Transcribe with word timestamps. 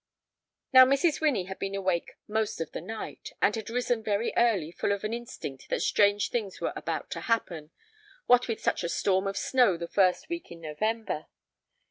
Now 0.73 0.83
Mrs. 0.83 1.21
Winnie 1.21 1.43
had 1.43 1.59
been 1.59 1.75
awake 1.75 2.13
most 2.27 2.59
of 2.59 2.71
the 2.71 2.81
night, 2.81 3.33
and 3.39 3.55
had 3.55 3.69
risen 3.69 4.01
very 4.01 4.33
early 4.35 4.71
full 4.71 4.91
of 4.93 5.03
an 5.03 5.13
instinct 5.13 5.69
that 5.69 5.83
strange 5.83 6.31
things 6.31 6.59
were 6.59 6.73
about 6.75 7.11
to 7.11 7.21
happen, 7.21 7.69
what 8.25 8.47
with 8.47 8.59
such 8.59 8.83
a 8.83 8.89
storm 8.89 9.27
of 9.27 9.37
snow 9.37 9.77
the 9.77 9.87
first 9.87 10.27
week 10.27 10.49
in 10.51 10.59
November. 10.59 11.27